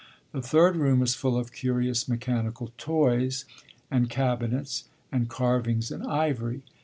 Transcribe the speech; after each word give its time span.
The 0.31 0.41
third 0.41 0.77
room 0.77 1.03
is 1.03 1.13
full 1.13 1.37
of 1.37 1.51
curious 1.53 2.07
mechanical 2.09 2.71
toys, 2.79 3.45
and 3.91 4.09
cabinets, 4.09 4.85
and 5.11 5.29
carvings 5.29 5.91
in 5.91 6.03
ivory. 6.07 6.63